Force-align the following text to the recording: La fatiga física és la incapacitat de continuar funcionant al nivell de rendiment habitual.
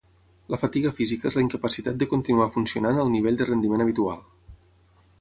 La 0.53 0.57
fatiga 0.61 0.93
física 0.99 1.29
és 1.31 1.37
la 1.41 1.43
incapacitat 1.45 2.01
de 2.05 2.09
continuar 2.15 2.49
funcionant 2.57 3.05
al 3.05 3.15
nivell 3.19 3.41
de 3.43 3.51
rendiment 3.53 3.89
habitual. 3.89 4.29